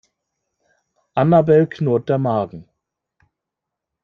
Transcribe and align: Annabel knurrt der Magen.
Annabel 1.13 1.67
knurrt 1.67 2.09
der 2.09 2.17
Magen. 2.17 2.67